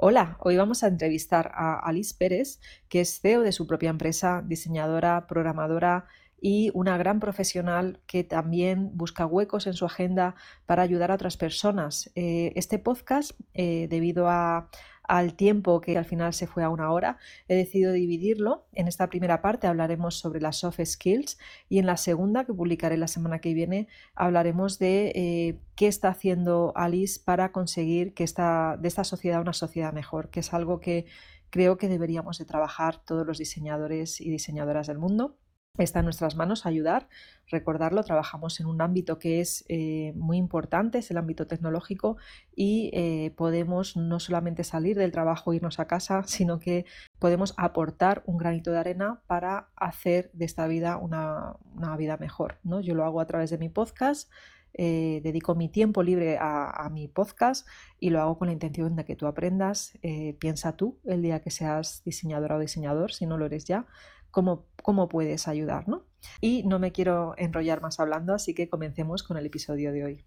[0.00, 4.44] Hola, hoy vamos a entrevistar a Alice Pérez, que es CEO de su propia empresa,
[4.46, 6.06] diseñadora, programadora
[6.40, 10.34] y una gran profesional que también busca huecos en su agenda
[10.66, 12.10] para ayudar a otras personas.
[12.14, 17.16] Eh, este podcast, eh, debido al tiempo que al final se fue a una hora,
[17.48, 18.66] he decidido dividirlo.
[18.72, 21.38] En esta primera parte hablaremos sobre las soft skills
[21.68, 26.08] y en la segunda, que publicaré la semana que viene, hablaremos de eh, qué está
[26.08, 30.78] haciendo Alice para conseguir que esta, de esta sociedad una sociedad mejor, que es algo
[30.78, 31.06] que
[31.50, 35.36] creo que deberíamos de trabajar todos los diseñadores y diseñadoras del mundo.
[35.78, 37.08] Está en nuestras manos ayudar,
[37.46, 42.16] recordarlo, trabajamos en un ámbito que es eh, muy importante, es el ámbito tecnológico
[42.56, 46.84] y eh, podemos no solamente salir del trabajo e irnos a casa, sino que
[47.20, 51.56] podemos aportar un granito de arena para hacer de esta vida una,
[51.96, 52.58] vida mejor.
[52.64, 52.80] ¿no?
[52.80, 54.28] Yo lo hago a través de mi podcast,
[54.74, 57.66] eh, dedico mi tiempo libre a, mi podcast
[58.00, 59.96] y lo hago con la intención de que tú aprendas.
[60.38, 63.86] piensa tú el día que seas diseñadora o diseñador, si no lo eres ya
[64.30, 66.02] cómo, cómo puedes ayudar, ¿no?
[66.40, 70.24] Y no me quiero enrollar más hablando, así que comencemos con el episodio de hoy.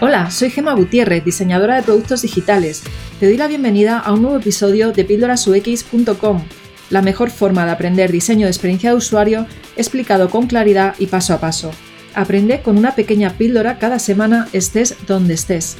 [0.00, 2.82] Hola, soy Gema Gutiérrez, diseñadora de productos digitales.
[3.18, 6.44] Te doy la bienvenida a un nuevo episodio de píldorasux.com,
[6.90, 11.32] la mejor forma de aprender diseño de experiencia de usuario explicado con claridad y paso
[11.32, 11.70] a paso.
[12.14, 15.78] Aprende con una pequeña píldora cada semana estés donde estés.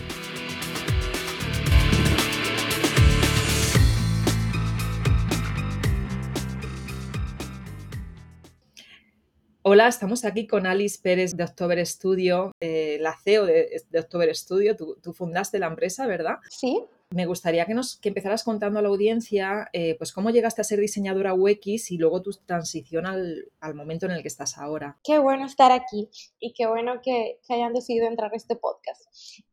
[9.77, 14.75] Hola, estamos aquí con Alice Pérez de October Studio, eh, la CEO de, October Studio.
[14.75, 16.37] Tú, fundaste la empresa, ¿verdad?
[16.49, 16.83] Sí.
[17.11, 20.65] Me gustaría que nos que empezaras contando a la audiencia eh, pues cómo llegaste a
[20.65, 24.99] ser diseñadora UX y luego tu transición al, momento en el que estás ahora.
[25.05, 26.09] Qué bueno estar aquí
[26.41, 29.05] y qué bueno que, hayan decidido entrar a este podcast.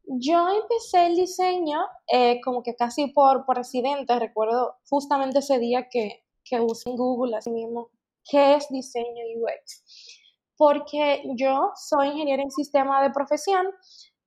[0.06, 4.18] Yo empecé el diseño eh, como que casi por, por accidente.
[4.18, 7.92] Recuerdo justamente ese día que, que usé en Google así mismo
[8.30, 9.84] qué es diseño UX.
[10.58, 13.68] Porque yo soy ingeniera en sistema de profesión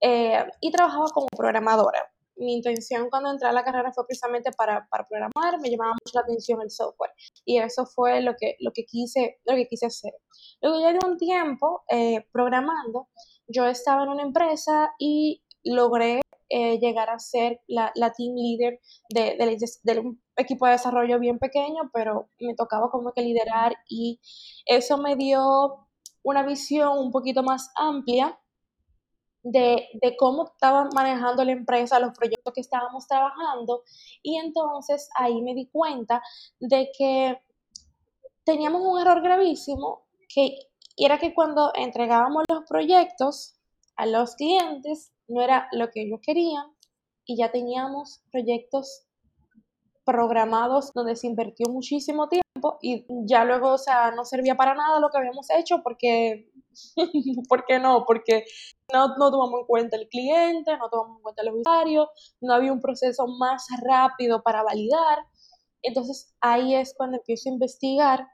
[0.00, 2.10] eh, y trabajaba como programadora.
[2.38, 6.12] Mi intención cuando entré a la carrera fue precisamente para, para, programar, me llamaba mucho
[6.14, 7.10] la atención el software
[7.46, 10.12] y eso fue lo que, lo que, quise, lo que quise hacer.
[10.60, 13.08] Luego ya de un tiempo eh, programando,
[13.48, 18.78] yo estaba en una empresa y logré eh, llegar a ser la, la team leader
[19.08, 19.36] de,
[19.82, 24.20] de, un equipo de desarrollo bien pequeño, pero me tocaba como que liderar y
[24.66, 25.85] eso me dio
[26.26, 28.36] una visión un poquito más amplia
[29.44, 33.84] de, de, cómo estaba manejando la empresa, los proyectos que estábamos trabajando.
[34.24, 36.20] Y entonces ahí me di cuenta
[36.58, 37.40] de que
[38.42, 40.58] teníamos un error gravísimo, que
[40.96, 43.54] era que cuando entregábamos los proyectos
[43.94, 46.66] a los clientes, no era lo que ellos querían
[47.24, 49.06] y ya teníamos proyectos
[50.06, 55.00] programados donde se invirtió muchísimo tiempo y ya luego, o sea, no servía para nada
[55.00, 56.48] lo que habíamos hecho porque,
[57.48, 58.04] ¿por qué no?
[58.06, 58.44] Porque
[58.92, 62.08] no, no tomamos en cuenta el cliente, no tomamos en cuenta el usuario,
[62.40, 65.18] no había un proceso más rápido para validar.
[65.82, 68.28] Entonces ahí es cuando empiezo a investigar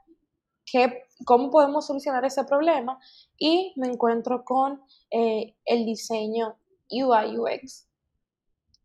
[0.71, 2.99] qué, cómo podemos solucionar ese problema
[3.37, 4.79] y me encuentro con
[5.09, 6.55] eh, el diseño
[6.91, 7.87] UI UX.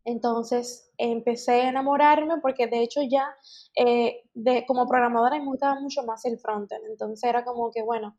[0.09, 3.27] Entonces empecé a enamorarme porque de hecho ya
[3.75, 6.85] eh, de, como programadora me gustaba mucho más el frontend.
[6.85, 8.17] Entonces era como que, bueno,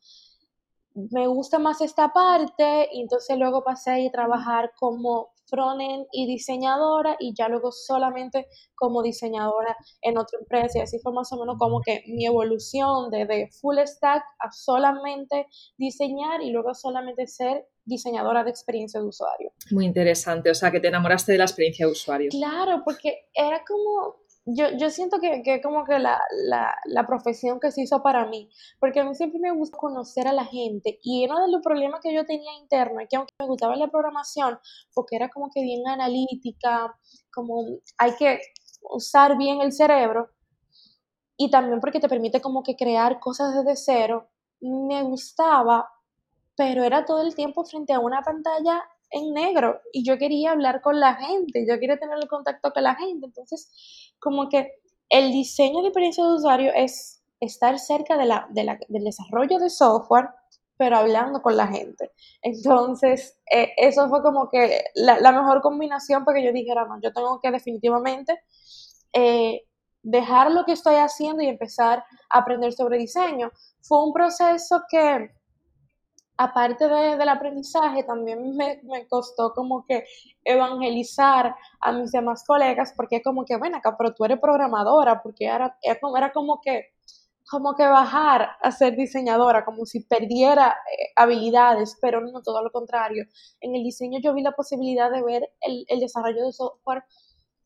[0.94, 7.16] me gusta más esta parte y entonces luego pasé a trabajar como frontend y diseñadora
[7.18, 11.56] y ya luego solamente como diseñadora en otra empresa y así fue más o menos
[11.58, 15.46] como que mi evolución de, de full stack a solamente
[15.76, 19.52] diseñar y luego solamente ser diseñadora de experiencia de usuario.
[19.70, 22.30] Muy interesante, o sea, que te enamoraste de la experiencia de usuario.
[22.30, 27.60] Claro, porque era como, yo, yo siento que, que como que la, la, la, profesión
[27.60, 30.98] que se hizo para mí, porque a mí siempre me gusta conocer a la gente
[31.02, 33.88] y uno de los problemas que yo tenía interno es que aunque me gustaba la
[33.88, 34.58] programación,
[34.94, 36.94] porque era como que bien analítica,
[37.32, 37.64] como
[37.98, 38.40] hay que
[38.82, 40.30] usar bien el cerebro
[41.36, 44.28] y también porque te permite como que crear cosas desde cero,
[44.60, 45.88] me gustaba
[46.60, 50.80] pero era todo el tiempo frente a una pantalla en negro y yo quería hablar
[50.80, 53.26] con la gente, yo quería tener el contacto con la gente.
[53.26, 54.72] Entonces, como que
[55.08, 60.28] el diseño de experiencia de usuario es estar cerca de la, del desarrollo de software,
[60.76, 62.10] pero hablando con la gente.
[62.42, 67.40] Entonces, eh, eso fue como que la, mejor combinación porque yo dijera, no, yo tengo
[67.40, 68.40] que definitivamente
[69.12, 69.62] eh,
[70.02, 73.50] dejar lo que estoy haciendo y empezar a aprender sobre diseño.
[73.82, 75.30] Fue un proceso que
[76.40, 80.04] aparte del aprendizaje, también me, me, costó como que
[80.42, 85.44] evangelizar a mis demás colegas, porque como que, ven acá, pero tú eres programadora, porque
[85.44, 86.86] era, era, era como que
[87.50, 92.70] como que bajar a ser diseñadora, como si perdiera eh, habilidades, pero no todo lo
[92.70, 93.24] contrario.
[93.60, 97.02] En el diseño yo vi la posibilidad de ver el, el desarrollo de software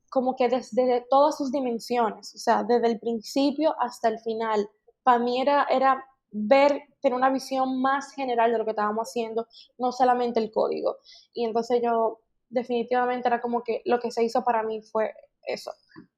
[0.09, 4.67] como que desde todas sus dimensiones, o sea, desde el principio hasta el final.
[5.03, 6.03] Para mí era, era
[6.35, 9.47] ver, tener una visión más general de lo que estábamos haciendo,
[9.79, 10.99] no solamente el código.
[11.33, 15.15] Y entonces yo definitivamente era como que lo que se hizo para mí fue
[15.47, 15.73] eso.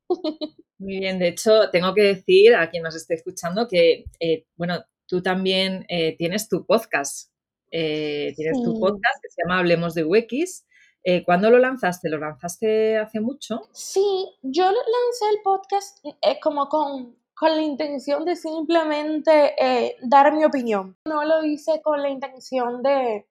[0.78, 4.84] Muy bien, de hecho, tengo que decir a quien nos esté escuchando que, eh, bueno,
[5.06, 7.30] tú también eh, tienes tu podcast.
[7.70, 10.64] Eh, tienes tu podcast que se llama Hablemos de UX.
[11.24, 12.08] ¿Cuándo lo lanzaste?
[12.08, 13.68] ¿Lo lanzaste hace mucho?
[13.72, 16.04] Sí, yo lancé el podcast
[16.42, 20.96] como con, con, la intención de simplemente dar mi opinión.
[21.06, 23.26] No lo hice con la intención de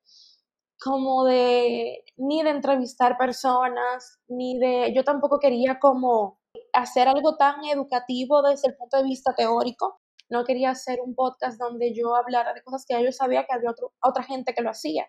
[0.81, 6.39] como de ni de entrevistar personas, ni de yo tampoco quería como
[6.73, 9.99] hacer algo tan educativo desde el punto de vista teórico.
[10.29, 13.73] No quería hacer un podcast donde yo hablara de cosas que yo sabía que había
[14.01, 15.07] otra gente que lo hacía,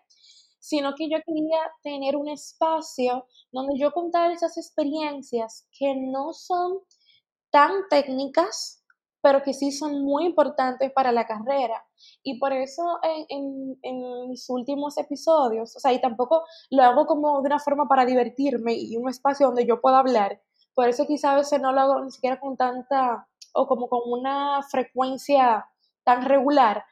[0.59, 6.79] sino que yo quería tener un espacio donde yo contara esas experiencias que no son
[7.49, 8.76] tan técnicas,
[9.27, 11.85] pero que sí son muy importantes para la carrera.
[12.23, 12.81] Y por eso
[13.27, 17.89] en, en, mis últimos episodios, o sea, y tampoco lo hago como de una forma
[17.89, 20.41] para divertirme y un espacio donde yo pueda hablar,
[20.73, 23.99] por eso quizá a veces no lo hago ni siquiera con tanta o como con
[24.05, 25.65] una frecuencia
[26.05, 26.85] tan regular.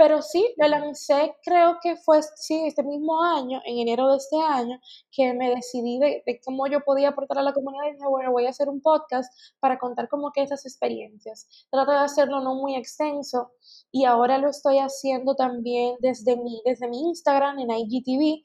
[0.00, 4.40] Pero sí, lo lancé, creo que fue, sí, este mismo año, en enero de este
[4.40, 4.80] año,
[5.12, 8.46] que me decidí de, cómo yo podía aportar a la comunidad y dije, bueno, voy
[8.46, 11.46] a hacer un podcast para contar como que esas experiencias.
[11.70, 13.52] Trato de hacerlo no muy extenso
[13.92, 18.42] y ahora lo estoy haciendo también desde mi, desde mi Instagram, en IGTV,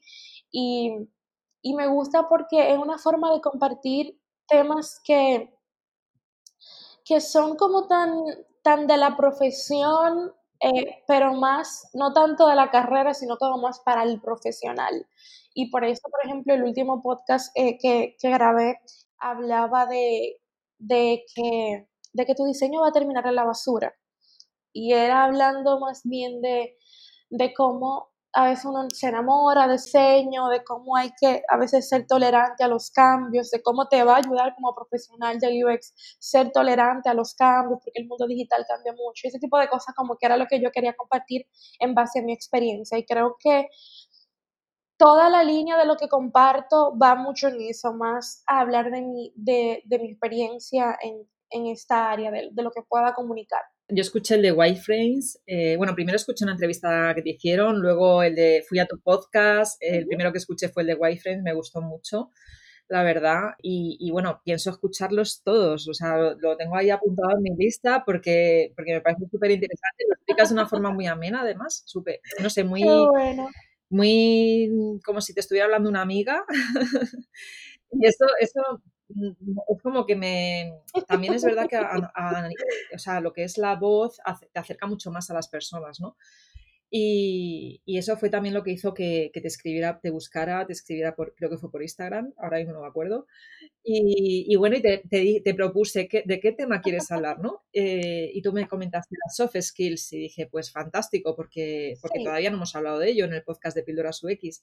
[0.50, 1.08] y,
[1.62, 5.54] y me gusta porque es una forma de compartir temas que,
[7.02, 8.12] que son como tan,
[8.62, 13.80] tan de la profesión, eh, pero más, no tanto de la carrera, sino como más
[13.80, 15.06] para el profesional.
[15.54, 18.78] Y por eso, por ejemplo, el último podcast eh, que, que, grabé
[19.18, 20.40] hablaba de,
[20.78, 23.94] de, que, de que tu diseño va a terminar en la basura.
[24.72, 26.76] Y era hablando más bien de,
[27.30, 31.88] de cómo a veces uno se enamora de diseño, de cómo hay que a veces
[31.88, 35.94] ser tolerante a los cambios, de cómo te va a ayudar como profesional de UX
[36.18, 39.26] ser tolerante a los cambios, porque el mundo digital cambia mucho.
[39.26, 41.46] Ese tipo de cosas como que era lo que yo quería compartir
[41.78, 42.98] en base a mi experiencia.
[42.98, 43.68] Y creo que
[44.98, 49.02] toda la línea de lo que comparto va mucho en eso, más a hablar de
[49.02, 53.62] mi, de, de mi experiencia en, en esta área, de lo que pueda comunicar.
[53.88, 55.40] Yo escuché el de Wireframes.
[55.46, 58.98] Eh, bueno, primero escuché una entrevista que te hicieron, luego el de Fui a tu
[58.98, 59.76] podcast.
[59.80, 62.32] El primero que escuché fue el de Wireframes, me gustó mucho,
[62.88, 63.50] la verdad.
[63.62, 65.86] Y, bueno, pienso escucharlos todos.
[65.88, 70.04] O sea, lo, tengo ahí apuntado en mi lista porque, porque me parece súper interesante.
[70.08, 71.82] Lo explicas de una forma muy amena, además.
[71.86, 72.84] Súper, no sé, muy.
[73.88, 76.44] Muy como si te estuviera hablando una amiga.
[77.92, 80.72] y eso, eso es como que me...
[81.06, 84.18] También es verdad que o sea, lo que es la voz
[84.52, 86.16] te acerca mucho más a las personas, ¿no?
[86.88, 91.34] Y, eso fue también lo que hizo que, te escribiera, te buscara, te escribiera por,
[91.34, 93.26] creo que fue por Instagram, ahora mismo no me acuerdo.
[93.82, 97.64] Y, bueno, y te, te, propuse de qué tema quieres hablar, ¿no?
[97.72, 102.50] Eh, y tú me comentaste las soft skills y dije, pues fantástico, porque, porque todavía
[102.50, 104.62] no hemos hablado de ello en el podcast de Píldoras UX.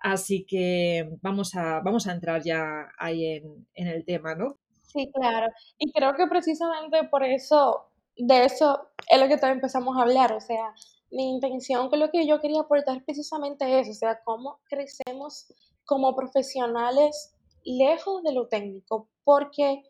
[0.00, 4.56] Así que vamos a, vamos a entrar ya ahí en, en el tema, ¿no?
[4.82, 5.52] Sí, claro.
[5.78, 10.32] Y creo que precisamente por eso, de eso es lo que también empezamos a hablar.
[10.32, 10.74] O sea,
[11.10, 15.52] mi intención con lo que yo quería aportar precisamente es, o sea, cómo crecemos
[15.84, 19.82] como profesionales lejos de lo técnico, porque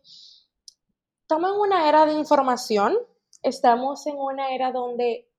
[1.23, 2.97] estamos en una era de información,
[3.43, 5.30] estamos en una era donde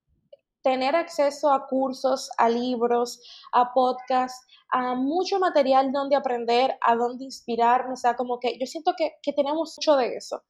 [0.64, 7.26] tener acceso a cursos, a libros, a podcasts, a mucho material donde aprender, a donde
[7.26, 10.44] inspirarnos, o sea, como que yo siento que, que tenemos mucho de eso.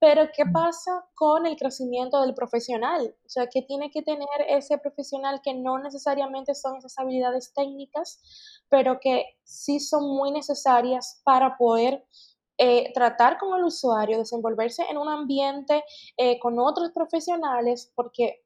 [0.00, 3.16] Pero ¿qué pasa con el crecimiento del profesional?
[3.24, 8.20] O sea, ¿qué tiene que tener ese profesional que no necesariamente son esas habilidades técnicas,
[8.68, 12.04] pero que sí son muy necesarias para poder
[12.58, 15.84] eh, tratar con el usuario, desenvolverse en un ambiente
[16.16, 18.44] eh, con otros profesionales, porque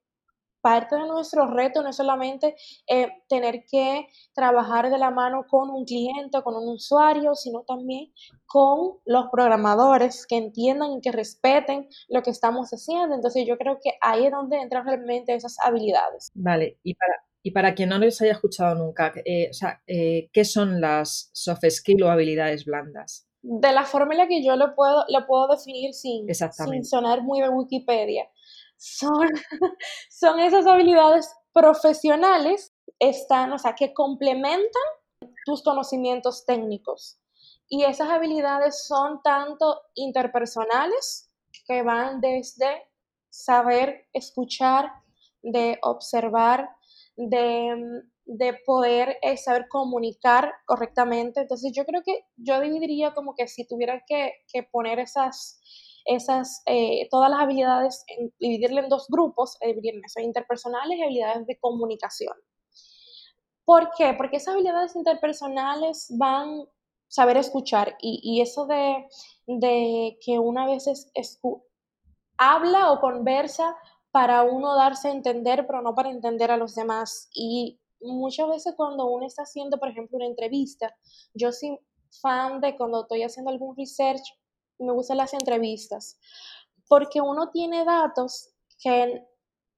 [0.62, 2.54] parte de nuestro reto no es solamente
[2.87, 8.12] eh, tener que trabajar de la mano con un cliente, con un usuario, sino también
[8.47, 13.14] con los programadores que entiendan y que respeten lo que estamos haciendo.
[13.14, 16.31] Entonces yo creo que ahí es donde entran realmente esas habilidades.
[16.35, 20.31] Vale, y para, Y para quien no les haya escuchado nunca, eh, o sea, eh,
[20.33, 23.26] ¿qué son las soft skills o habilidades blandas?
[23.42, 27.49] De la fórmula que yo lo puedo, lo puedo definir sin, sin sonar muy de
[27.49, 28.28] Wikipedia,
[28.83, 29.29] son,
[30.11, 34.83] son esas habilidades profesionales, están, o sea, que complementan
[35.45, 37.19] tus conocimientos técnicos.
[37.69, 41.31] Y esas habilidades son tanto interpersonales,
[41.67, 42.83] que van desde
[43.31, 44.91] saber escuchar,
[45.43, 46.71] de observar,
[47.17, 48.03] de,
[48.67, 51.41] poder eh, saber comunicar correctamente.
[51.41, 54.33] Entonces yo creo que yo dividiría como que si tuviera que,
[54.71, 55.61] poner esas,
[56.04, 59.75] esas eh, todas las habilidades, en, dividirle en dos grupos, eh,
[60.09, 62.35] son interpersonales y habilidades de comunicación.
[63.64, 64.14] ¿Por qué?
[64.14, 66.66] Porque esas habilidades interpersonales van
[67.12, 69.06] saber escuchar y, eso de,
[70.25, 71.11] que una vez
[72.38, 73.76] habla o conversa
[74.11, 77.28] para uno darse a entender, pero no para entender a los demás.
[77.35, 80.94] Y muchas veces cuando uno está haciendo, por ejemplo, una entrevista,
[81.35, 81.78] yo soy
[82.23, 84.23] fan de cuando estoy haciendo algún research,
[84.83, 86.19] me gustan las entrevistas,
[86.89, 89.27] porque uno tiene datos que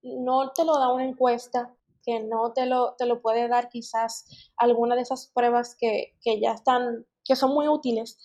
[0.03, 4.27] no te lo da una encuesta, que no te lo, te lo puede dar quizás
[4.57, 8.19] alguna de esas pruebas que, que ya están, que son muy útiles,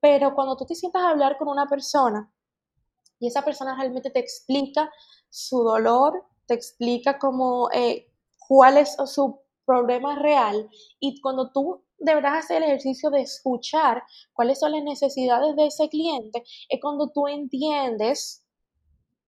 [0.00, 2.30] pero cuando tú te sientas a hablar con una persona
[3.18, 4.90] y esa persona realmente te explica
[5.30, 8.12] su dolor, te explica cómo, eh,
[8.46, 10.68] cuál es su problema real
[11.00, 15.66] y cuando tú de verdad haces el ejercicio de escuchar cuáles son las necesidades de
[15.66, 18.42] ese cliente, es cuando tú entiendes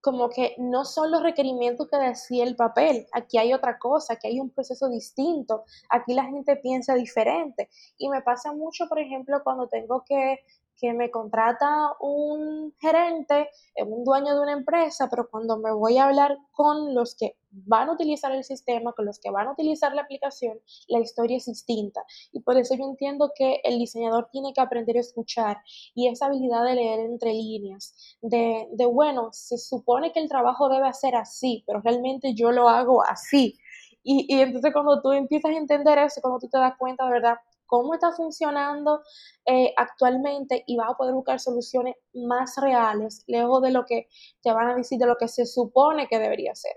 [0.01, 4.29] como que no son los requerimientos que decía el papel, aquí hay otra cosa, aquí
[4.29, 7.69] hay un proceso distinto, aquí la gente piensa diferente.
[7.99, 10.39] Y me pasa mucho, por ejemplo, cuando tengo que
[10.79, 15.99] que me contrata un gerente, eh, un dueño de una empresa, pero cuando me voy
[15.99, 19.53] a hablar con los que van a utilizar el sistema, con los que van a
[19.53, 22.05] utilizar la aplicación, la historia es distinta.
[22.33, 25.59] Y por eso yo entiendo que el diseñador tiene que aprender a escuchar
[25.95, 30.93] y esa habilidad de leer entre líneas, de, bueno, se supone que el trabajo debe
[30.93, 33.59] ser así, pero realmente yo lo hago así.
[34.03, 37.11] Y, y entonces cuando tú empiezas a entender eso, cuando tú te das cuenta de
[37.13, 39.03] verdad cómo está funcionando
[39.45, 44.09] eh, actualmente y vas a poder buscar soluciones más reales, lejos de lo que
[44.43, 46.75] te van a decir, de lo que se supone que debería ser.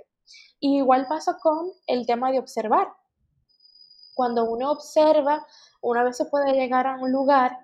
[0.59, 2.89] igual pasa con el tema de observar.
[4.13, 5.45] Cuando uno observa,
[5.81, 7.57] una vez se puede llegar a un lugar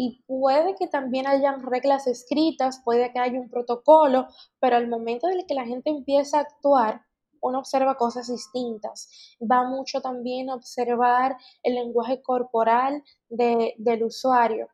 [0.00, 4.28] y puede que también hayan reglas escritas, puede que haya un protocolo,
[4.60, 7.02] pero al momento en el que la gente empieza a actuar,
[7.40, 9.36] uno observa cosas distintas.
[9.40, 14.68] Va mucho también a observar el lenguaje corporal del usuario.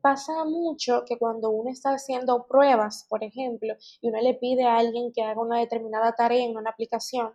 [0.00, 4.78] Pasa mucho que cuando uno está haciendo pruebas, por ejemplo, y uno le pide a
[4.78, 7.32] alguien que haga una determinada tarea en una aplicación,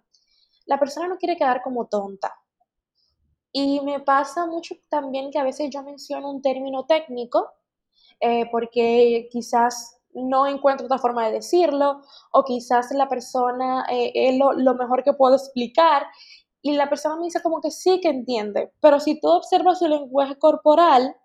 [0.65, 2.33] la persona no quiere quedar como tonta.
[3.51, 7.51] Y me pasa mucho también que a veces yo menciono un término técnico,
[8.19, 12.01] eh, porque quizás no encuentro otra forma de decirlo,
[12.31, 16.05] o quizás la persona eh, es lo, mejor que puedo explicar,
[16.61, 19.87] y la persona me dice como que sí que entiende, pero si tú observas su
[19.87, 21.15] lenguaje corporal,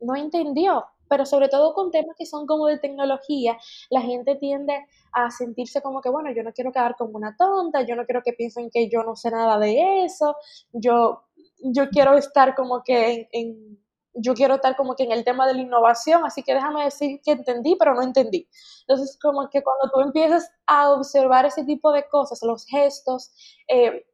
[0.00, 3.58] no entendió, pero sobre todo con temas que son como de tecnología,
[3.90, 7.82] la gente tiende a sentirse como que, bueno, yo no quiero quedar como una tonta,
[7.82, 10.36] yo no quiero que piensen que yo no sé nada de eso,
[10.72, 11.24] yo,
[11.62, 13.81] yo quiero estar como que en
[14.14, 17.20] yo quiero estar como que en el tema de la innovación, así que déjame decir
[17.22, 18.48] que entendí, pero no entendí.
[18.86, 23.32] Entonces, como que cuando tú empiezas a observar ese tipo de cosas, los gestos,
[23.68, 24.06] eh,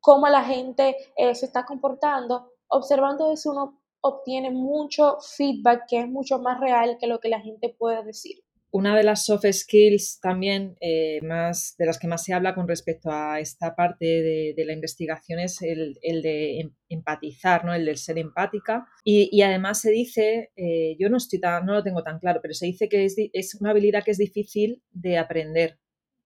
[0.00, 6.08] cómo la gente eh, se está comportando, observando eso uno obtiene mucho feedback que es
[6.08, 8.42] mucho más real que lo que la gente puede decir.
[8.70, 12.68] Una de las soft skills también eh, más de las que más se habla con
[12.68, 17.72] respecto a esta parte de, la investigación es el, de em, empatizar, ¿no?
[17.72, 18.86] el del ser empática.
[19.04, 22.66] Y, además se dice, eh, yo no, estoy no lo tengo tan claro, pero se
[22.66, 25.78] dice que es, es una habilidad que es difícil de aprender,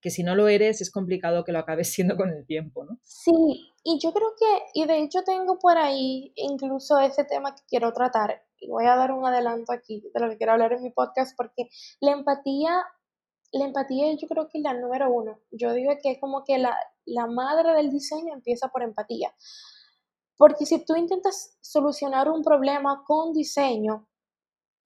[0.03, 2.99] que si no lo eres es complicado que lo acabes siendo con el tiempo, ¿no?
[3.03, 7.61] Sí, y yo creo que, y de hecho tengo por ahí incluso ese tema que
[7.69, 10.91] quiero tratar, voy a dar un adelanto aquí de lo que quiero hablar en mi
[10.91, 12.83] podcast porque la empatía,
[13.51, 15.39] la empatía yo creo que es la número uno.
[15.51, 19.33] Yo digo que es como que la, la madre del diseño empieza por empatía.
[20.37, 24.07] Porque si tú intentas solucionar un problema con diseño,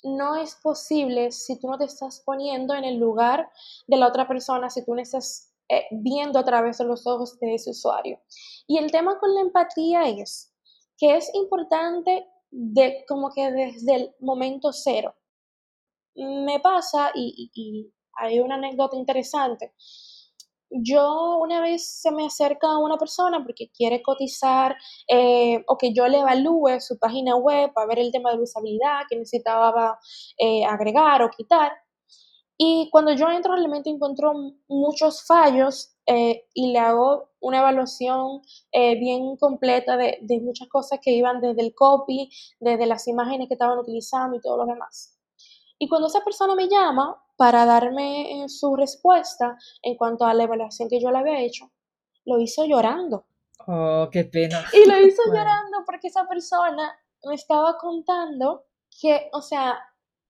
[0.04, 3.50] no es posible si tú no te estás poniendo en el lugar
[3.88, 7.40] de la otra persona, si tú no estás eh, viendo a través de los ojos
[7.40, 8.20] de ese usuario.
[8.68, 10.54] Y el tema con la empatía es
[10.98, 15.16] que es importante de como que desde el momento cero.
[16.16, 19.74] Me pasa, y, hay una anécdota interesante,
[20.70, 24.76] yo una vez se me acerca una persona porque quiere cotizar
[25.08, 29.02] eh, o que yo le evalúe su página web para ver el tema de usabilidad
[29.10, 29.98] que necesitaba
[30.38, 31.72] eh, agregar o quitar.
[32.58, 34.34] Y cuando yo entro realmente encuentro
[34.68, 41.12] muchos fallos eh, y le hago una evaluación bien completa de, de muchas cosas que
[41.12, 45.18] iban desde el copy, desde las imágenes que estaban utilizando y todo lo demás.
[45.80, 50.44] Y cuando esa persona me llama para darme eh, su respuesta en cuanto a la
[50.44, 51.72] evaluación que yo le había hecho,
[52.26, 53.26] lo hizo llorando.
[53.68, 54.66] Oh, qué pena.
[54.74, 56.92] Y lo hizo llorando porque esa persona
[57.26, 58.66] me estaba contando
[59.00, 59.78] que, o sea,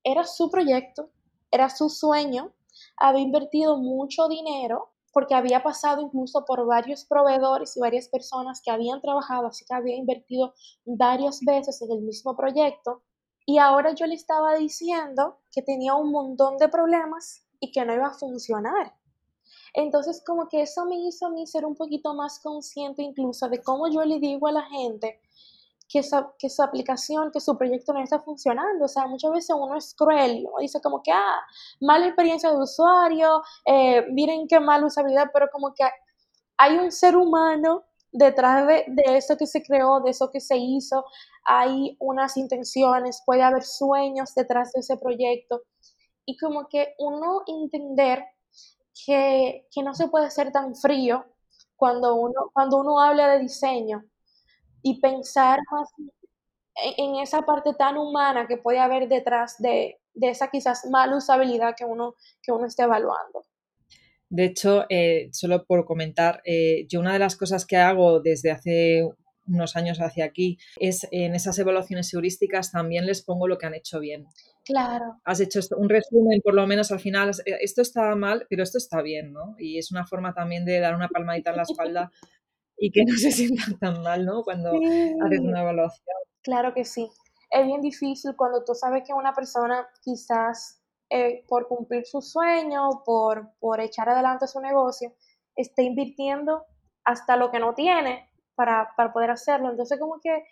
[0.04, 1.12] era su proyecto,
[1.50, 2.52] era su sueño,
[2.98, 8.72] había invertido mucho dinero porque había pasado incluso por varios proveedores y varias personas que
[8.72, 10.54] habían trabajado, así que había invertido
[10.86, 13.04] varias veces en el mismo proyecto
[13.46, 17.94] y ahora yo le estaba diciendo que tenía un montón de problemas y que no
[17.94, 18.94] iba a funcionar.
[19.74, 23.62] Entonces como que eso me hizo a mí ser un poquito más consciente incluso de
[23.62, 25.22] cómo yo le digo a la gente
[25.90, 28.86] que su, que su aplicación, que su proyecto no está funcionando.
[28.86, 31.40] O sea, muchas veces uno es cruel, uno dice como que, ah,
[31.82, 35.84] mala experiencia de usuario, eh, miren qué mala usabilidad, pero como que
[36.58, 40.58] hay un ser humano detrás de, de, eso que se creó, de eso que se
[40.58, 41.06] hizo,
[41.46, 45.62] hay unas intenciones, puede haber sueños detrás de ese proyecto.
[46.26, 48.26] Y como que uno entender
[49.06, 51.26] que, no se puede ser tan frío
[51.76, 54.04] cuando uno, cuando uno habla de diseño
[54.82, 55.90] y pensar más
[56.98, 61.86] en, esa parte tan humana que puede haber detrás de, esa quizás mala usabilidad que
[61.86, 63.46] uno, que uno esté evaluando.
[64.30, 68.52] De hecho, eh, solo por comentar, eh, yo una de las cosas que hago desde
[68.52, 69.10] hace
[69.48, 73.74] unos años hacia aquí es en esas evaluaciones heurísticas también les pongo lo que han
[73.74, 74.28] hecho bien.
[74.66, 75.22] Claro.
[75.24, 78.78] Has hecho un resumen, por lo menos al final, eh, esto está mal, pero esto
[78.78, 79.56] está bien, ¿no?
[79.58, 82.12] Y es una forma también de dar una palmadita en la espalda
[82.78, 84.44] y que no se sientan tan mal, ¿no?
[84.44, 86.18] Cuando haces una evaluación.
[86.42, 87.10] Claro que sí.
[87.50, 93.04] Es bien difícil cuando tú sabes que una persona quizás eh, por cumplir su sueño,
[93.06, 95.14] por, por echar adelante su negocio,
[95.56, 96.66] está invirtiendo
[97.06, 99.70] hasta lo que no tiene para, poder hacerlo.
[99.70, 100.44] Entonces, como que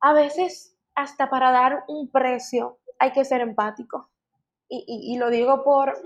[0.00, 4.10] a veces hasta para dar un precio hay que ser empático.
[4.72, 5.98] Y, lo digo por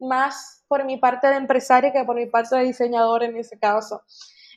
[0.00, 4.02] más por mi parte de empresaria que por mi parte de diseñador en ese caso.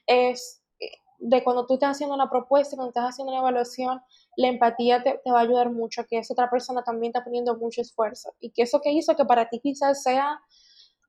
[0.07, 4.01] Es eh, de cuando tú estás haciendo una propuesta, cuando estás haciendo una evaluación,
[4.37, 7.81] la empatía te, va a ayudar mucho, que esa otra persona también está poniendo mucho
[7.81, 8.33] esfuerzo.
[8.39, 10.39] Y que eso que hizo que para ti quizás sea,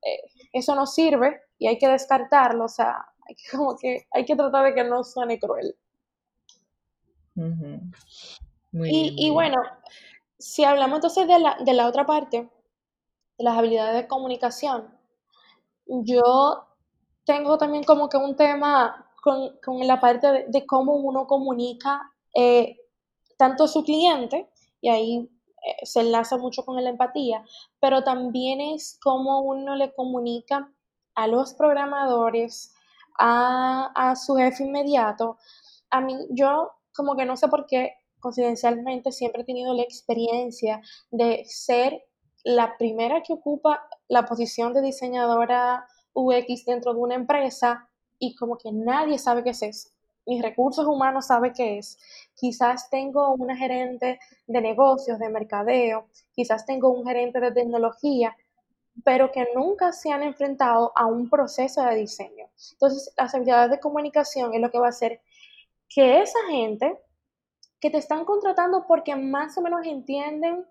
[0.03, 0.21] eh,
[0.53, 4.35] eso no sirve y hay que descartarlo, o sea, hay que, como que hay que
[4.35, 5.75] tratar de que no suene cruel.
[8.73, 9.61] y, bueno,
[10.39, 12.49] si hablamos entonces de la, de la otra parte,
[13.37, 14.97] de las habilidades de comunicación,
[15.85, 16.66] yo
[17.27, 22.77] tengo también como que un tema con, con la parte de, cómo uno comunica eh,
[23.37, 25.29] tanto a su cliente, y ahí
[25.65, 27.43] eh, se enlaza mucho con la empatía,
[27.81, 30.71] pero también es cómo uno le comunica
[31.15, 32.73] a los programadores,
[33.19, 35.37] a, a su jefe inmediato.
[35.89, 40.81] A mí, yo como que no sé por qué, confidencialmente, siempre he tenido la experiencia
[41.11, 42.05] de ser
[42.45, 45.85] la primera que ocupa la posición de diseñadora
[46.17, 47.87] UX dentro de una empresa
[48.19, 49.89] y como que nadie sabe qué es eso
[50.27, 51.97] mis recursos humanos sabe qué es.
[52.35, 58.35] Quizás tengo una gerente de negocios, de mercadeo, quizás tengo un gerente de tecnología,
[59.03, 62.47] pero que nunca se han enfrentado a un proceso de diseño.
[62.73, 65.21] Entonces, las habilidades de comunicación es lo que va a hacer
[65.87, 66.99] que esa gente
[67.79, 70.65] que te están contratando porque más o menos entienden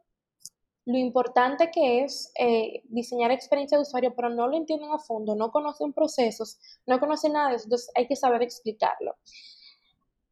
[0.86, 5.34] lo importante que es eh, diseñar experiencia de usuario, pero no lo entienden a fondo,
[5.34, 9.16] no conocen procesos, no conocen nada de eso, entonces hay que saber explicarlo.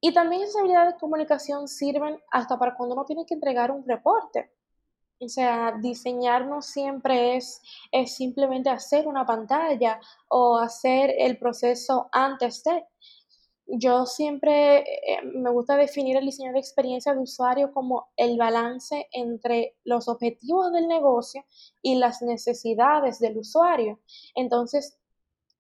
[0.01, 3.85] Y también esas habilidades de comunicación sirven hasta para cuando uno tiene que entregar un
[3.87, 4.53] reporte.
[5.19, 12.09] O sea, diseñar no siempre es, es simplemente hacer una pantalla o hacer el proceso
[12.13, 12.85] antes de
[13.67, 19.09] yo siempre eh, me gusta definir el diseño de experiencia de usuario como el balance
[19.13, 21.45] entre los objetivos del negocio
[21.83, 24.01] y las necesidades del usuario.
[24.35, 24.99] Entonces,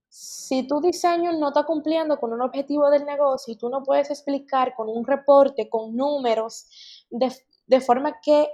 [0.08, 4.10] si tu diseño no está cumpliendo con un objetivo del negocio y tú no puedes
[4.10, 6.68] explicar con un reporte, con números,
[7.10, 7.32] de,
[7.66, 8.48] de forma que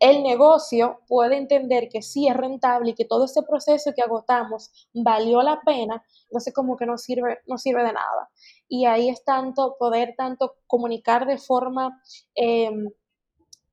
[0.00, 4.70] el negocio puede entender que sí es rentable y que todo este proceso que agotamos
[4.92, 8.30] valió la pena, entonces como que no sirve, no sirve de nada.
[8.68, 12.00] Y ahí es tanto poder tanto comunicar de forma
[12.34, 12.90] em,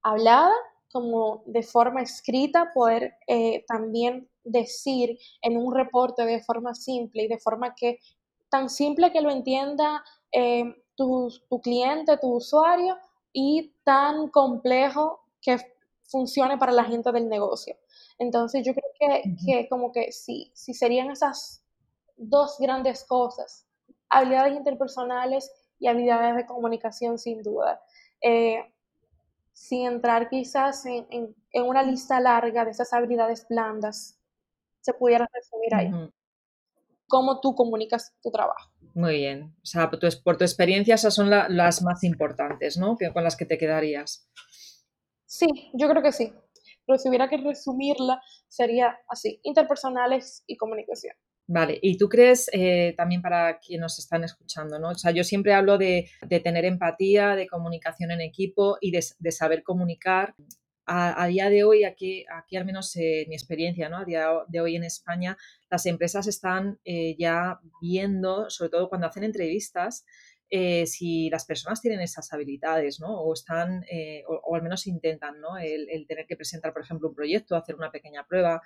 [0.01, 0.53] hablada
[0.91, 7.27] como de forma escrita, poder eh, también decir en un reporte de forma simple y
[7.27, 7.99] de forma que
[8.49, 10.63] tan simple que lo entienda eh,
[10.95, 12.97] tu, tu, cliente, tu usuario,
[13.31, 15.57] y tan complejo que
[16.09, 17.75] funcione para la gente del negocio.
[18.17, 21.63] Entonces yo creo que, que como que sí, si serían esas
[22.17, 23.65] dos grandes cosas,
[24.09, 27.81] habilidades interpersonales y habilidades de comunicación sin duda.
[28.21, 28.59] Eh,
[29.53, 34.17] sin entrar quizás en, en, una lista larga de esas habilidades blandas,
[34.79, 36.11] se pudiera resumir ahí.
[37.07, 38.71] Cómo tú comunicas tu trabajo.
[38.93, 39.53] Muy bien.
[39.61, 42.97] O sea, por tu, por tu experiencia esas son las más importantes, ¿no?
[43.13, 44.29] con las que te quedarías.
[45.29, 46.33] Sí, yo creo que sí.
[46.87, 51.13] Pero si hubiera que resumirla, sería así, interpersonales y comunicación.
[51.45, 54.89] Vale, y tú crees, eh, también para quienes nos están escuchando, ¿no?
[54.89, 56.09] O sea, yo siempre hablo de,
[56.43, 60.33] tener empatía, de comunicación en equipo y de, saber comunicar.
[60.91, 63.97] A, día de hoy, aquí, aquí al menos eh, mi experiencia, ¿no?
[63.97, 65.37] A día de hoy en España,
[65.69, 70.05] las empresas están eh, ya viendo, sobre todo cuando hacen entrevistas,
[70.49, 73.21] si las personas tienen esas habilidades, ¿no?
[73.21, 73.83] O están,
[74.27, 75.57] o, al menos intentan, ¿no?
[75.57, 78.61] El, tener que presentar, por ejemplo, un proyecto, hacer una pequeña prueba,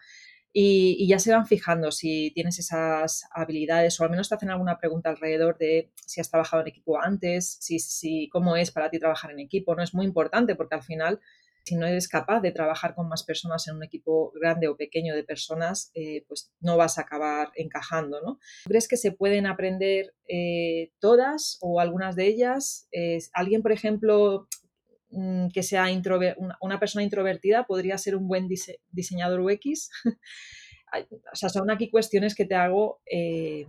[0.56, 4.78] y, ya se van fijando si tienes esas habilidades o al menos te hacen alguna
[4.78, 9.00] pregunta alrededor de si has trabajado en equipo antes, si, si, cómo es para ti
[9.00, 9.76] trabajar en equipo.
[9.76, 11.19] No es muy importante porque al final,
[11.65, 15.15] si no eres capaz de trabajar con más personas en un equipo grande o pequeño
[15.15, 18.21] de personas, eh, pues no vas a acabar encajando.
[18.21, 18.39] ¿no?
[18.65, 22.88] ¿Crees que se pueden aprender eh, todas o algunas de ellas?
[23.34, 24.47] ¿Alguien, por ejemplo,
[25.15, 25.86] Mm, que sea
[26.60, 28.47] una persona introvertida podría ser un buen
[28.89, 29.89] diseñador UX.
[31.32, 33.67] o sea, son aquí cuestiones que te hago eh,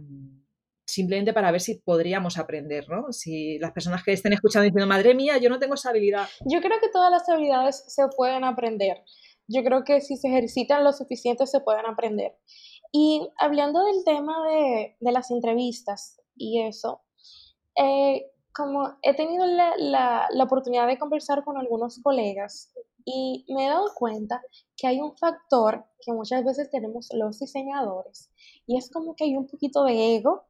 [0.86, 3.12] simplemente para ver si podríamos aprender, ¿no?
[3.12, 6.28] Si las personas que estén escuchando diciendo, madre mía, yo no tengo esa habilidad.
[6.44, 9.02] Yo creo que todas las habilidades se pueden aprender.
[9.46, 12.32] Yo creo que si se ejercitan lo suficiente se pueden aprender.
[12.92, 17.02] Y hablando del tema de, de las entrevistas y eso,
[17.76, 22.72] eh, como he tenido la, oportunidad de conversar con algunos colegas
[23.04, 24.40] y me he dado cuenta
[24.76, 28.30] que hay un factor que muchas veces tenemos los diseñadores
[28.66, 30.46] y es como que hay un poquito de ego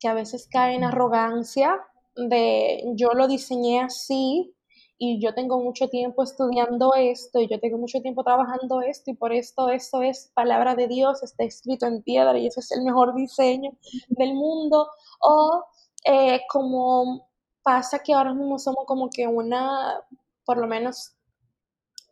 [0.00, 1.80] que a veces cae en arrogancia
[2.16, 4.54] de yo lo diseñé así
[4.98, 9.14] y yo tengo mucho tiempo estudiando esto y yo tengo mucho tiempo trabajando esto y
[9.14, 12.82] por esto esto es palabra de Dios, está escrito en piedra y ese es el
[12.82, 13.72] mejor diseño
[14.08, 14.88] del mundo
[15.20, 15.64] o
[16.04, 17.28] eh, como
[17.62, 20.00] pasa que ahora mismo somos como que una,
[20.44, 21.12] por lo menos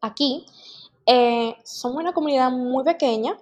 [0.01, 0.47] aquí,
[1.07, 3.39] eh, somos una comunidad muy pequeña.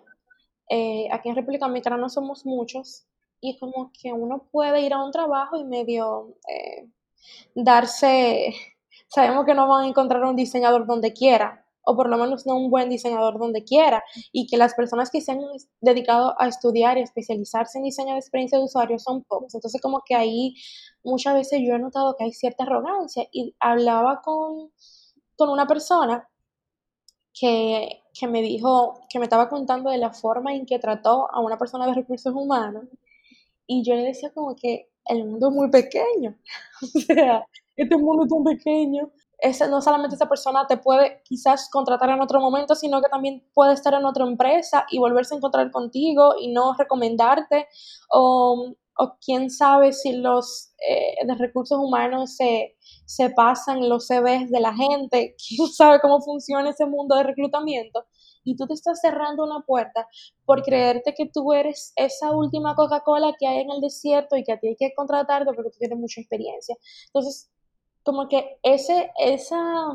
[0.68, 3.06] Eh, aquí en República Dominicana no somos muchos
[3.44, 6.88] y como que uno puede ir a un trabajo y medio eh,
[7.54, 8.54] darse,
[9.08, 12.56] sabemos que no van a encontrar un diseñador donde quiera, o por lo menos no
[12.56, 14.02] un buen diseñador donde quiera,
[14.32, 15.40] y que las personas que se han
[15.82, 19.54] dedicado a estudiar y especializarse en diseño de experiencia de usuario son pocos.
[19.54, 20.54] Entonces como que ahí
[21.02, 24.70] muchas veces yo he notado que hay cierta arrogancia y hablaba con,
[25.36, 26.26] con una persona
[27.34, 31.40] que, que me dijo, que me estaba contando de la forma en que trató a
[31.40, 32.84] una persona de recursos humanos
[33.66, 36.36] y yo le decía como que el mundo es muy pequeño,
[36.82, 37.46] o sea,
[37.76, 39.10] este mundo es tan pequeño
[39.68, 43.74] no solamente esa persona te puede quizás contratar en otro momento, sino que también puede
[43.74, 47.68] estar en otra empresa y volverse a encontrar contigo y no recomendarte.
[48.10, 54.50] O, o quién sabe si los eh, de recursos humanos se, se pasan los CVs
[54.50, 58.04] de la gente, quién sabe cómo funciona ese mundo de reclutamiento.
[58.44, 60.06] Y tú te estás cerrando una puerta
[60.44, 64.52] por creerte que tú eres esa última Coca-Cola que hay en el desierto y que
[64.52, 66.76] a ti hay que contratarte porque tú tienes mucha experiencia.
[67.06, 67.50] Entonces,
[68.04, 69.88] como que ese, esa,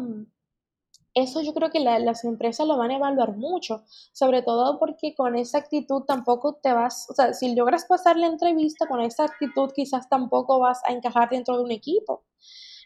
[1.13, 3.83] eso yo creo que las empresas lo van a evaluar mucho,
[4.13, 8.27] sobre todo porque con esa actitud tampoco te vas, o sea, si logras pasar la
[8.27, 12.23] entrevista con esa actitud quizás tampoco vas a encajar dentro de un equipo.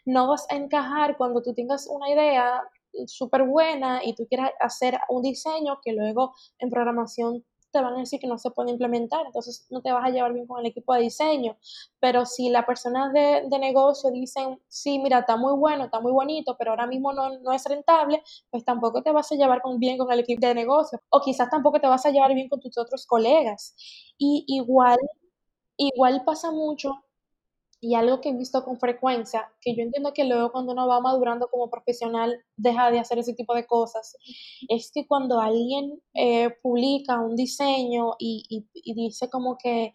[0.06, 2.62] No vas a encajar cuando tú tengas una idea
[3.06, 7.98] súper buena y tú quieras hacer un diseño que luego en programación te van a
[7.98, 10.66] decir que no se puede implementar, entonces no te vas a llevar bien con el
[10.66, 11.56] equipo de diseño.
[12.00, 16.12] Pero si las personas de, de negocio dicen, sí, mira, está muy bueno, está muy
[16.12, 19.98] bonito, pero ahora mismo no, no es rentable, pues tampoco te vas a llevar bien
[19.98, 21.00] con el equipo de negocio.
[21.10, 23.74] O quizás tampoco te vas a llevar bien con tus otros colegas.
[24.18, 24.98] Y igual,
[25.76, 26.92] igual pasa mucho
[27.84, 31.00] y algo que he visto con frecuencia, que yo entiendo que luego cuando uno va
[31.00, 34.16] madurando como profesional deja de hacer ese tipo de cosas,
[34.70, 39.92] es que cuando alguien eh, publica un diseño y, dice como que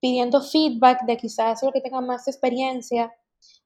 [0.00, 3.12] pidiendo feedback de quizás lo que tenga más experiencia,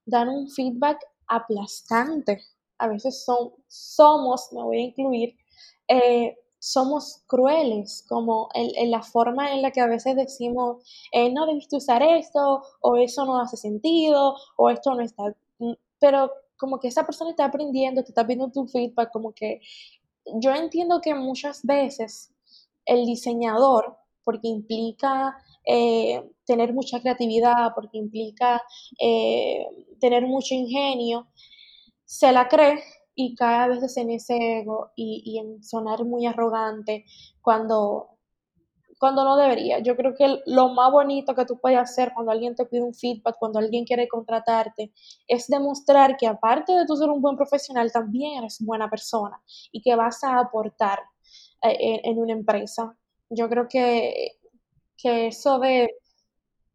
[0.06, 2.40] dan un feedback aplastante.
[2.78, 5.36] A veces son, somos, me voy a incluir,
[5.88, 11.44] eh, somos crueles, como en, la forma en la que a veces decimos, eh, no
[11.44, 15.24] debiste usar esto, o eso no hace sentido, o esto no está,
[15.58, 19.60] mm, pero como que esa persona está aprendiendo, te está pidiendo tu feedback, como que
[20.40, 22.32] yo entiendo que muchas veces
[22.86, 28.62] el diseñador, porque implica eh, tener mucha creatividad, porque implica
[28.98, 29.66] eh,
[30.00, 31.26] tener mucho ingenio,
[32.06, 32.82] se la cree
[33.14, 37.04] y cae a veces en ese ego y, en sonar muy arrogante
[37.40, 38.10] cuando,
[38.98, 39.78] cuando no debería.
[39.80, 42.94] Yo creo que lo más bonito que tú puedes hacer cuando alguien te pide un
[42.94, 44.92] feedback, cuando alguien quiere contratarte,
[45.28, 49.40] es demostrar que aparte de tú ser un buen profesional, también eres buena persona
[49.72, 51.00] y que vas a aportar
[51.62, 52.96] eh, en, una empresa.
[53.30, 54.38] Yo creo que,
[54.96, 55.90] que eso de,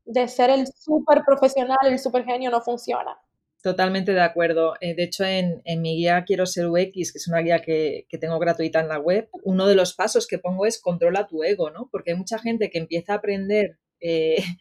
[0.06, 3.18] de ser el súper profesional, el súper genio, no funciona.
[3.62, 4.76] Totalmente de acuerdo.
[4.80, 8.40] Eh, de hecho, en, mi guía Quiero ser UX, que es una guía que, tengo
[8.40, 11.90] gratuita en la web, uno de los pasos que pongo es controla tu ego, ¿no?
[11.92, 14.38] Porque hay mucha gente que empieza a aprender, eh,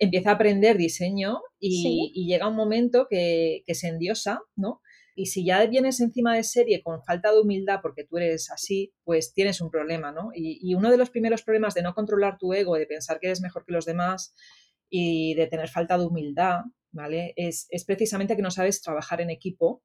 [0.00, 4.80] empieza a aprender diseño y, llega un momento que, se endiosa, ¿no?
[5.14, 8.92] Y si ya vienes encima de serie con falta de humildad porque tú eres así,
[9.04, 10.30] pues tienes un problema, ¿no?
[10.34, 13.28] Y, y uno de los primeros problemas de no controlar tu ego, de pensar que
[13.28, 14.34] eres mejor que los demás
[14.88, 17.32] y de tener falta de humildad, ¿vale?
[17.36, 19.82] Es, precisamente que no sabes trabajar en equipo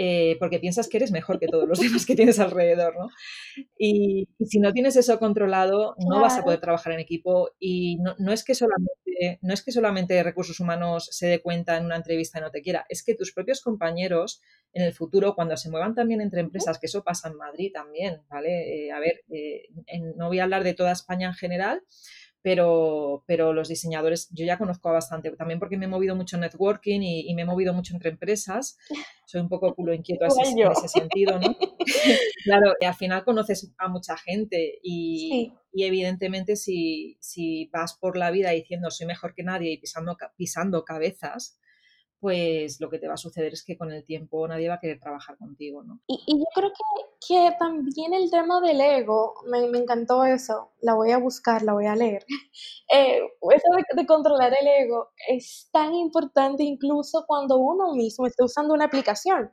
[0.00, 3.08] eh, porque piensas que eres mejor que todos los demás que tienes alrededor, ¿no?
[3.76, 8.32] Y, si no tienes eso controlado, no vas a poder trabajar en equipo y no,
[8.32, 12.38] es que solamente, no es que solamente recursos humanos se dé cuenta en una entrevista
[12.38, 14.40] y no te quiera, es que tus propios compañeros
[14.72, 18.22] en el futuro, cuando se muevan también entre empresas, que eso pasa en Madrid también,
[18.28, 18.86] ¿vale?
[18.86, 19.64] Eh, a ver, eh,
[20.16, 21.82] no voy a hablar de toda España en general,
[22.48, 26.40] pero, pero los diseñadores yo ya conozco bastante, también porque me he movido mucho en
[26.40, 28.78] networking y, me he movido mucho entre empresas,
[29.26, 31.54] soy un poco culo inquieto así, en ese sentido, ¿no?
[32.44, 38.16] claro, y al final conoces a mucha gente y, y evidentemente si, si, vas por
[38.16, 41.58] la vida diciendo soy mejor que nadie y pisando, pisando cabezas,
[42.20, 44.80] pues lo que te va a suceder es que con el tiempo nadie va a
[44.80, 46.00] querer trabajar contigo, ¿no?
[46.06, 51.12] Y, yo creo que, que, también el tema del ego, me, encantó eso, la voy
[51.12, 52.24] a buscar, la voy a leer.
[52.90, 58.72] Eh, eso de, controlar el ego es tan importante incluso cuando uno mismo está usando
[58.72, 59.50] una aplicación.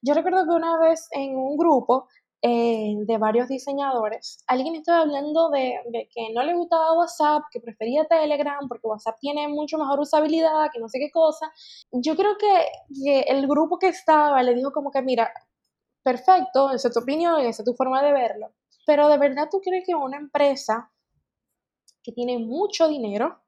[0.00, 2.08] Yo recuerdo que una vez en un grupo
[2.42, 8.06] eh, de varios diseñadores, alguien estaba hablando de, que no le gustaba WhatsApp, que prefería
[8.06, 11.52] Telegram porque WhatsApp tiene mucho mejor usabilidad, que no sé qué cosa.
[11.92, 15.30] Yo creo que, el grupo que estaba le dijo como que, mira,
[16.02, 18.54] perfecto, esa es tu opinión, esa es tu forma de verlo,
[18.86, 20.90] pero de verdad tú crees que una empresa
[22.02, 23.38] que tiene mucho dinero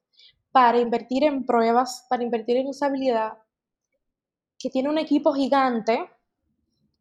[0.50, 3.38] para invertir en pruebas, para invertir en usabilidad,
[4.58, 6.10] que tiene un equipo gigante,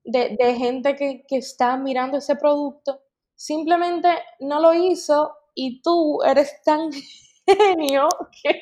[0.03, 3.01] de, gente que, está mirando ese producto,
[3.35, 4.09] simplemente
[4.39, 6.89] no lo hizo y tú eres tan
[7.45, 8.07] genio
[8.41, 8.61] que,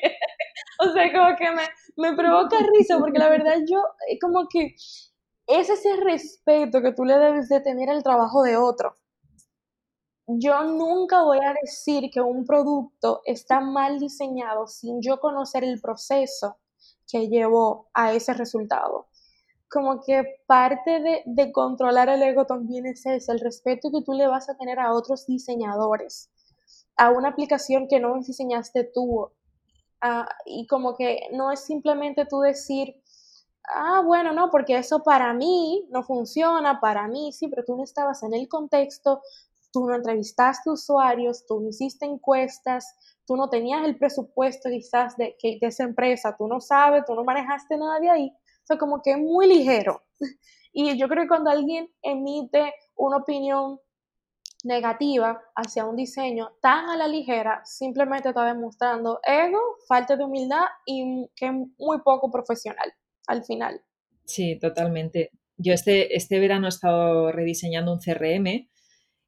[0.80, 1.62] o sea, como que me,
[1.96, 4.74] me provoca risa porque la verdad yo, eh, como que
[5.46, 8.94] es ese respeto que tú le debes de tener al trabajo de otro.
[10.26, 15.80] Yo nunca voy a decir que un producto está mal diseñado sin yo conocer el
[15.80, 16.58] proceso
[17.10, 19.08] que llevó a ese resultado
[19.70, 24.26] como que parte de, controlar el ego también es ese, el respeto que tú le
[24.26, 26.28] vas a tener a otros diseñadores,
[26.96, 29.30] a una aplicación que no diseñaste tú,
[30.44, 33.00] y como que no es simplemente tú decir,
[33.64, 37.84] ah, bueno, no, porque eso para mí no funciona, para mí sí, pero tú no
[37.84, 39.22] estabas en el contexto,
[39.72, 45.36] tú no entrevistaste usuarios, tú no hiciste encuestas, tú no tenías el presupuesto quizás de,
[45.40, 48.36] de esa empresa, tú no sabes, tú no manejaste nada de ahí
[48.78, 50.02] como que es muy ligero.
[50.72, 53.80] Y yo creo que cuando alguien emite una opinión
[54.64, 60.64] negativa hacia un diseño tan a la ligera, simplemente está demostrando ego, falta de humildad
[60.86, 62.92] y que es muy poco profesional
[63.26, 63.80] al final.
[64.24, 65.30] Sí, totalmente.
[65.56, 68.68] Yo este, este verano he estado rediseñando un CRM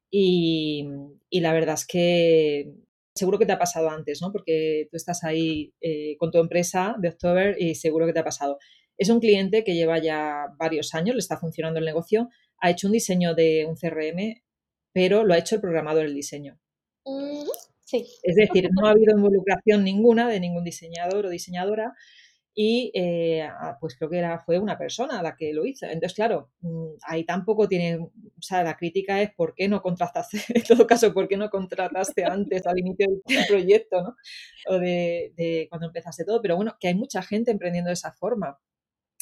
[0.09, 0.87] y,
[1.31, 2.71] la verdad es que
[3.15, 4.31] seguro que te ha pasado antes, ¿no?
[4.31, 8.23] Porque tú estás ahí eh, con tu empresa de October y seguro que te ha
[8.23, 8.57] pasado.
[8.97, 12.29] Es un cliente que lleva ya varios años, le está funcionando el negocio,
[12.59, 14.41] ha hecho un diseño de un CRM,
[14.93, 16.59] pero lo ha hecho el programador el diseño.
[17.83, 18.05] sí.
[18.23, 21.93] Es decir, no ha habido involucración ninguna de ningún diseñador o diseñadora
[22.55, 25.85] y eh, ah, pues creo que era, fue una persona la que lo hizo.
[25.87, 30.37] Entonces, claro, mm, ahí tampoco tiene, o sea, la crítica es por qué no contrataste,
[30.53, 34.15] en todo caso, por qué no contrataste antes al inicio del proyecto, ¿no?
[34.67, 36.41] O de, de cuando empezaste todo.
[36.41, 38.59] Pero bueno, que hay mucha gente emprendiendo de esa forma.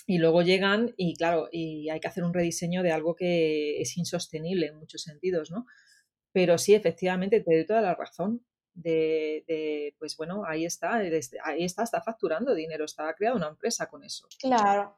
[0.07, 3.97] Y luego llegan y claro, y hay que hacer un rediseño de algo que es
[3.97, 5.65] insostenible en muchos sentidos, ¿no?
[6.31, 8.45] pero sí, efectivamente, te doy toda la razón.
[8.73, 14.01] De, pues bueno, ahí está, ahí está, está facturando dinero, está creando una empresa con
[14.03, 14.27] eso.
[14.39, 14.97] Claro.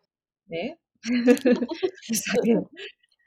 [0.52, 0.78] ¿Eh?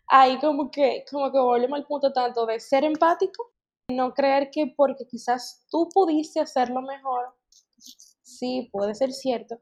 [0.09, 3.55] ahí como que, como que volvemos al punto tanto de ser empático,
[3.91, 7.35] no creer que porque quizás tú pudiste hacerlo mejor,
[8.23, 9.61] sí, puede ser cierto,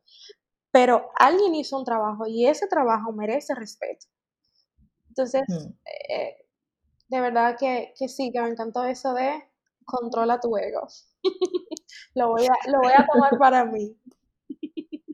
[0.74, 4.06] pero alguien hizo un trabajo y ese trabajo merece respeto.
[5.08, 5.42] Entonces,
[6.08, 6.34] eh,
[7.06, 9.30] de verdad que, que, sí, que me encantó eso de
[9.84, 10.88] controla tu ego.
[12.16, 13.96] lo, voy a, lo voy a tomar para mí.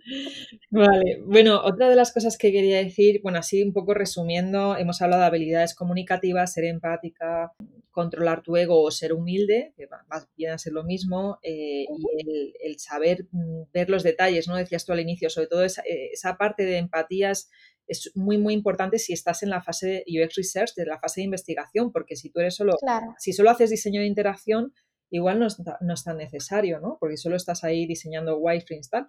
[0.70, 5.02] Vale, bueno, otra de las cosas que quería decir, bueno, así un poco resumiendo, hemos
[5.02, 7.52] hablado de habilidades comunicativas, ser empática,
[7.90, 10.04] controlar tu ego o ser humilde, que va,
[10.36, 14.56] bien a ser lo mismo, eh, y el, saber mm, ver los detalles, ¿no?
[14.56, 17.50] Decías tú al inicio, sobre todo esa, eh, esa parte de empatías
[17.90, 21.20] es muy, muy importante si estás en la fase de UX Research, de la fase
[21.20, 22.76] de investigación, porque si tú eres solo,
[23.18, 24.72] si solo haces diseño de interacción,
[25.10, 26.98] igual no es, no es tan necesario, ¿no?
[27.00, 29.06] Porque solo estás ahí diseñando wireframes, tal.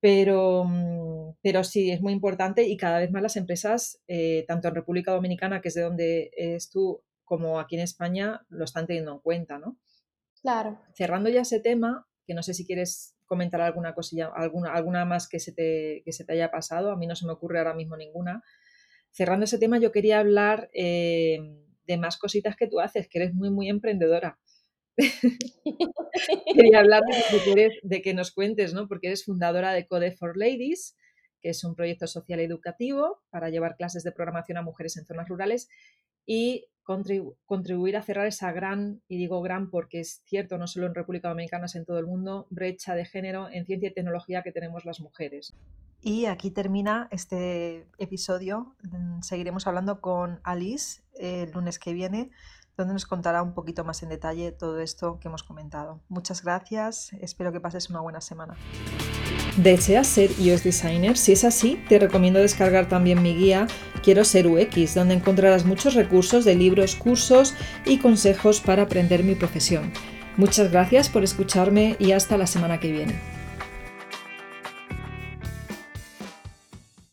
[0.00, 4.68] Pero, mm, pero sí, es muy importante y cada vez más las empresas, eh, tanto
[4.68, 8.86] en República Dominicana, que es de donde eres tú, como aquí en España, lo están
[8.86, 9.78] teniendo en cuenta, ¿no?
[10.40, 10.80] Claro.
[10.94, 15.28] Cerrando ya ese tema, que no sé si quieres comentar alguna cosilla, alguna, alguna más
[15.28, 17.74] que se, te, que se te haya pasado, a mí no se me ocurre ahora
[17.74, 18.42] mismo ninguna.
[19.10, 21.38] Cerrando ese tema, yo quería hablar eh,
[21.86, 24.38] de más cositas que tú haces, que eres muy, muy emprendedora.
[26.54, 27.02] Quería hablar
[27.82, 28.88] de, que nos cuentes, ¿no?
[28.88, 30.96] Porque eres fundadora de Code for Ladies,
[31.40, 35.28] que es un proyecto social educativo para llevar clases de programación a mujeres en zonas
[35.28, 35.68] rurales
[36.26, 36.66] y
[37.44, 41.28] contribuir a cerrar esa gran, y digo gran porque es cierto, no solo en República
[41.28, 44.84] Dominicana, es en todo el mundo, brecha de género en ciencia y tecnología que tenemos
[44.84, 45.54] las mujeres.
[46.00, 48.74] Y aquí termina este episodio.
[49.20, 52.30] Seguiremos hablando con Alice el lunes que viene
[52.76, 56.00] donde nos contará un poquito más en detalle todo esto que hemos comentado.
[56.08, 58.56] Muchas gracias, espero que pases una buena semana.
[59.56, 61.16] ¿Deseas ser iOS Designer?
[61.16, 63.66] Si es así, te recomiendo descargar también mi guía
[64.02, 69.34] Quiero ser UX, donde encontrarás muchos recursos de libros, cursos y consejos para aprender mi
[69.34, 69.92] profesión.
[70.36, 73.37] Muchas gracias por escucharme y hasta la semana que viene.